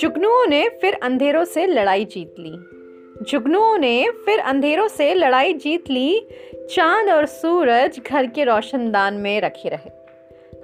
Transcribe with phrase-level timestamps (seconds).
[0.00, 2.52] जुगनुओं ने फिर अंधेरों से लड़ाई जीत ली।
[3.24, 6.28] जुगनुओं ने फिर अंधेरों से लड़ाई जीत ली।
[6.70, 10.01] चाँद और सूरज घर के रोशनदान में रखे रहे।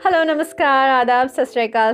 [0.04, 1.44] हेलो नमस्कार, आदाब सत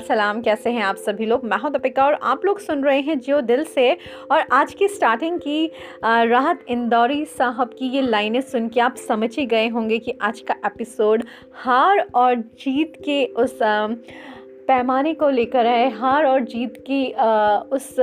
[0.09, 1.45] सलाम, कैसे हैं आप सभी लोग?
[1.45, 3.96] मैं हूँ दीपिका और आप लोग सुन रहे हैं जियो दिल से।
[4.30, 5.71] और आज की स्टार्टिंग की
[6.04, 10.40] राहत इंदौरी साहब की ये लाइनें सुन के आप समझ ही गए होंगे कि आज
[10.40, 17.07] का एपिसोड हार और जीत के उस पैमाने को लेकर है। हार और जीत की
[17.77, 17.96] उस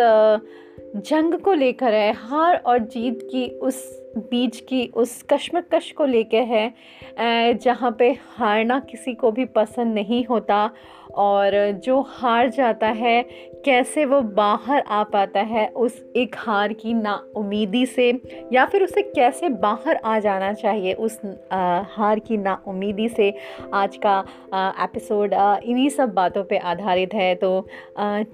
[0.95, 3.83] जंग को लेकर है, हार और जीत की उस
[4.17, 10.23] बीच की, उस कश्मकश को लेकर है जहाँ पे हारना किसी को भी पसंद नहीं
[10.25, 10.69] होता
[11.15, 13.21] और जो हार जाता है
[13.65, 18.21] कैसे वो बाहर आ पाता है उस एक हार की ना उम्मीदी से
[18.53, 21.19] या फिर उसे कैसे बाहर आ जाना चाहिए उस
[21.51, 23.37] आ, हार की ना उम्मीदी से
[23.73, 25.33] आज का आ, एपिसोड
[25.63, 27.67] इन्हीं सब बातों पे आधारित है। तो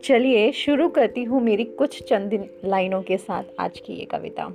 [0.04, 4.54] चलिए शुरू करती हूँ मेरी कुछ चंद लाइनों के साथ आज की ये कविता।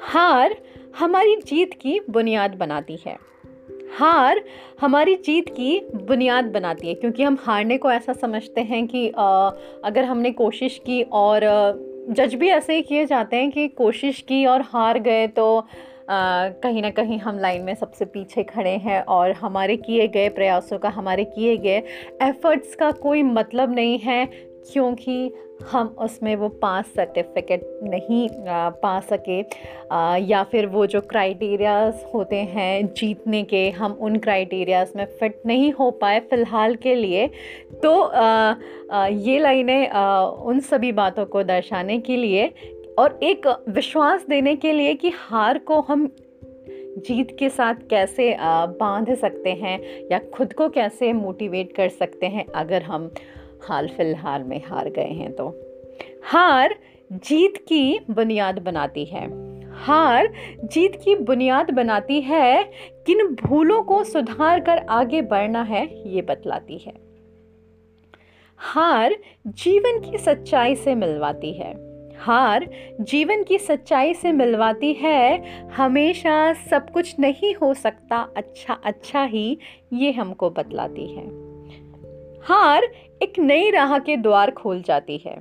[0.00, 0.56] हार
[0.98, 3.33] हमारी जीत की बुनियाद बनाती है।
[3.98, 4.42] हार
[4.80, 9.50] हमारी जीत की बुनियाद बनाती है क्योंकि हम हारने को ऐसा समझते हैं कि आ,
[9.84, 11.40] अगर हमने कोशिश की और
[12.10, 15.66] जज भी ऐसे ही किए जाते हैं कि कोशिश की और हार गए तो
[16.10, 20.78] कहीं ना कहीं हम लाइन में सबसे पीछे खड़े हैं और हमारे किए गए प्रयासों
[20.78, 21.82] का हमारे किए गए
[22.22, 24.24] एफ़र्ट्स का कोई मतलब नहीं है।
[24.72, 25.32] क्योंकि
[25.70, 28.28] हम उसमें वो पास सर्टिफिकेट नहीं
[28.82, 29.40] पा सके।
[30.24, 35.72] या फिर वो जो क्राइटेरियाज होते हैं जीतने के, हम उन क्राइटेरियाज में फ़िट नहीं
[35.72, 37.26] हो पाए फ़िलहाल के लिए
[37.84, 38.10] तो
[39.08, 39.90] ये लाइनें
[40.44, 42.52] उन सभी बातों को दर्शाने के लिए
[42.98, 46.06] और एक विश्वास देने के लिए कि हार को हम
[46.98, 48.36] जीत के साथ कैसे
[48.80, 49.80] बाँध सकते हैं
[50.12, 53.10] या खुद को कैसे मोटिवेट कर सकते हैं अगर हम
[53.68, 55.60] हाल फ़िलहाल में हार गए हैं तो।
[56.24, 56.78] हार
[57.12, 60.32] जीत की बुनियाद बनाती है। हार
[60.64, 62.64] जीत की बुनियाद बनाती है,
[63.06, 66.94] किन भूलों को सुधार कर आगे बढ़ना है, ये बतलाती है।
[68.56, 69.16] हार
[69.46, 72.70] जीवन की सच्चाई से मिलवाती है। हार
[73.00, 79.58] जीवन की सच्चाई से मिलवाती है, हमेशा सब कुछ नहीं हो सकता अच्छा अच्छा ही
[79.92, 81.53] ये हमको बतलाती है।
[82.48, 82.84] हार
[83.22, 85.36] एक नई राह के द्वार खोल जाती है।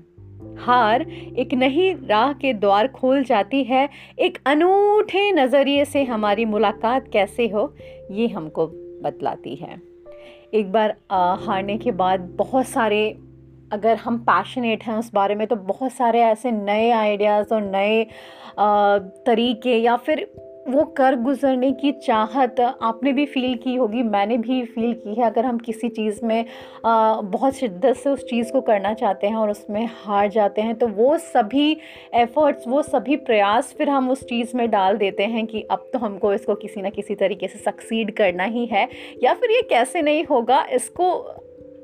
[0.58, 1.02] हार
[1.38, 7.48] एक नई राह के द्वार खोल जाती है। एक अनूठे नज़रिए से हमारी मुलाकात कैसे
[7.48, 7.74] हो
[8.12, 8.68] ये हमको
[9.04, 9.82] बतलाती है।
[10.54, 13.10] एक बार आ, हारने के बाद बहुत सारे
[13.72, 18.08] अगर हम पैशनेट हैं उस बारे में तो बहुत सारे ऐसे नए आइडियाज़ और नए
[19.26, 20.28] तरीके या फिर
[20.66, 25.26] वो कर गुजरने की चाहत आपने भी फील की होगी मैंने भी फील की है।
[25.26, 26.46] अगर हम किसी चीज़ में
[26.86, 30.76] आ, बहुत शिद्दत से उस चीज़ को करना चाहते हैं और उसमें हार जाते हैं
[30.76, 31.72] तो वो सभी
[32.14, 36.00] एफ़र्ट्स वो सभी प्रयास फिर हम उस चीज़ में डाल देते हैं कि अब तो
[36.00, 38.88] हमको इसको किसी ना किसी तरीके से सक्सीड करना ही है।
[39.24, 41.12] या फिर ये कैसे नहीं होगा इसको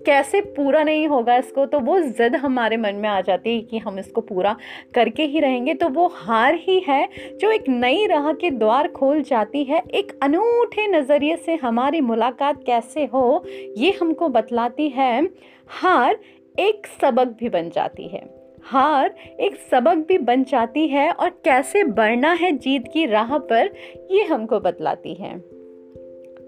[0.06, 3.78] कैसे पूरा नहीं होगा इसको तो वो ज़िद हमारे मन में आ जाती है कि
[3.78, 4.56] हम इसको पूरा
[4.96, 9.22] करके ही रहेंगे। तो वो हार ही है, जो एक नई राह के द्वार खोल
[9.22, 13.44] जाती है। एक अनूठे नज़रिए से हमारी मुलाकात कैसे हो,
[13.78, 15.24] ये हमको बतलाती है।
[15.72, 16.20] हार
[16.60, 18.28] एक सबक भी बन जाती है।
[18.64, 23.72] हार एक सबक भी बन जाती है और कैसे बढ़ना है जीत की राह पर,
[24.12, 25.59] ये हमको बतलाती है।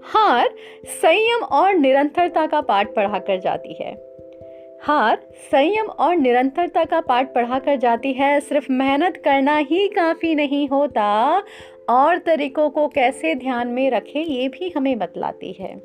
[0.03, 4.11] हार संयम और निरंतरता का पाठ पढ़ा कर जाती है।
[4.83, 10.35] हार संयम और निरंतरता का पाठ पढ़ा कर जाती है। सिर्फ़ मेहनत करना ही काफ़ी
[10.35, 11.43] नहीं होता।
[11.89, 15.81] और तरीकों को कैसे ध्यान में रखें, ये भी हमें बतलाती है।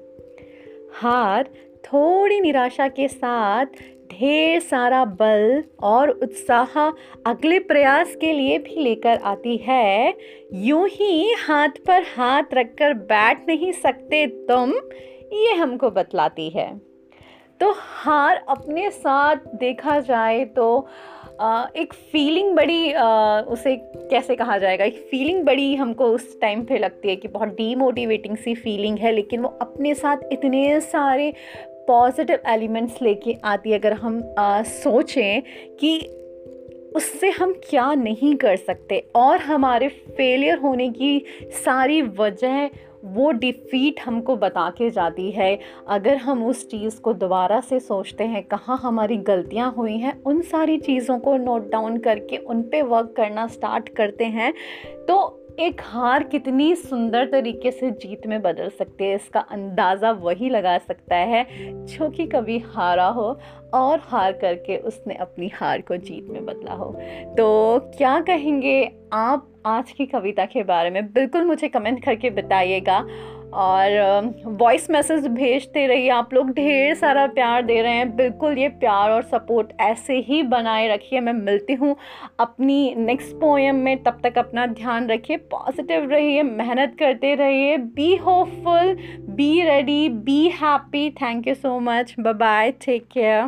[0.92, 1.44] हार
[1.84, 3.66] थोड़ी निराशा के साथ
[4.10, 6.78] ढेर सारा बल और उत्साह
[7.26, 10.14] अगले प्रयास के लिए भी लेकर आती है।
[10.54, 14.72] यूँ ही हाथ पर हाथ रखकर बैठ नहीं सकते तुम,
[15.34, 16.70] ये हमको बतलाती है।
[17.60, 20.88] तो हार अपने साथ देखा जाए तो
[21.76, 22.92] एक फीलिंग बड़ी
[23.52, 23.74] उसे
[24.10, 24.84] कैसे कहा जाएगा?
[24.84, 29.12] एक फीलिंग बड़ी हमको उस टाइम पे लगती है कि बहुत डीमोटिवेटिंग सी फीलिंग है,
[29.12, 31.32] लेकिन वो अपने साथ इतने सारे
[31.88, 35.42] पॉजिटिव एलिमेंट्स लेके आती है अगर हम आ, सोचें
[35.80, 35.98] कि
[36.96, 41.24] उससे हम क्या नहीं कर सकते और हमारे फेलियर होने की
[41.64, 42.70] सारी वजह
[43.04, 48.24] वो डिफ़ीट हमको बता के जाती है। अगर हम उस चीज़ को दोबारा से सोचते
[48.24, 52.82] हैं कहाँ हमारी गलतियाँ हुई हैं उन सारी चीज़ों को नोट डाउन करके उन पे
[52.82, 54.52] वर्क करना स्टार्ट करते हैं
[55.08, 60.48] तो एक हार कितनी सुंदर तरीके से जीत में बदल सकती है, इसका अंदाज़ा वही
[60.50, 61.44] लगा सकता है,
[61.86, 63.38] जो कि कभी हारा हो
[63.74, 66.90] और हार करके उसने अपनी हार को जीत में बदला हो।
[67.36, 72.98] तो क्या कहेंगे आप आज की कविता के बारे में, बिल्कुल मुझे कमेंट करके बताइएगा।
[73.54, 78.68] और वॉइस मैसेज भेजते रहिए। आप लोग ढेर सारा प्यार दे रहे हैं। बिल्कुल ये
[78.68, 81.94] प्यार और सपोर्ट ऐसे ही बनाए रखिए। मैं मिलती हूँ
[82.40, 88.14] अपनी नेक्स्ट पोएम में। तब तक अपना ध्यान रखिए। पॉजिटिव रहिए, मेहनत करते रहिए। Be
[88.16, 88.96] hopeful
[89.28, 93.46] be ready be happy thank you so much bye bye take care